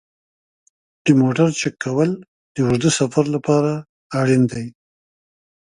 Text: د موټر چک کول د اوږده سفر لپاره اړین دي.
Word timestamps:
د 1.03 1.05
موټر 1.21 1.49
چک 1.59 1.75
کول 1.83 2.09
د 2.53 2.55
اوږده 2.65 2.91
سفر 2.99 3.25
لپاره 3.35 3.71
اړین 4.19 4.43
دي. 4.51 4.65